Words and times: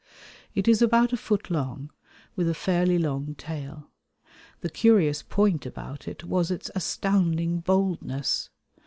It 0.55 0.67
is 0.67 0.81
about 0.81 1.13
a 1.13 1.15
foot 1.15 1.51
long 1.51 1.91
with 2.35 2.49
a 2.49 2.55
fairly 2.55 2.97
long 2.97 3.35
tail. 3.35 3.91
The 4.61 4.69
curious 4.71 5.21
point 5.21 5.63
about 5.67 6.07
it 6.07 6.23
was 6.23 6.49
its 6.49 6.71
astounding 6.73 7.59
boldness. 7.59 8.49